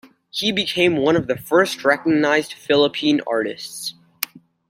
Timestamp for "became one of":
0.51-1.27